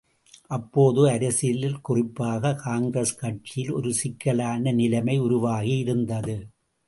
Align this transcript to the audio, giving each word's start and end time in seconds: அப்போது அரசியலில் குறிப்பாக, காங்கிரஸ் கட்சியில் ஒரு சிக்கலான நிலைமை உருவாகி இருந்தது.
அப்போது 0.47 1.09
அரசியலில் 1.09 1.81
குறிப்பாக, 1.81 2.53
காங்கிரஸ் 2.55 3.15
கட்சியில் 3.15 3.71
ஒரு 3.71 3.93
சிக்கலான 3.93 4.71
நிலைமை 4.71 5.17
உருவாகி 5.19 5.77
இருந்தது. 5.77 6.37